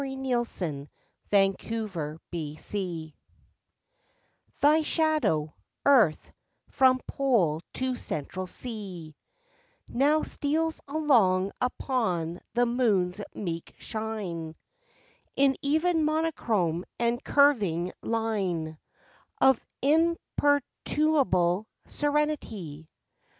[0.01, 0.87] AT A LUNAR
[1.31, 3.11] ECLIPSE
[4.59, 6.31] THY shadow, Earth,
[6.71, 9.15] from Pole to Central Sea,
[9.87, 14.55] Now steals along upon the Moon's meek shine
[15.35, 18.79] In even monochrome and curving line
[19.39, 22.89] Of imperturbable serenity.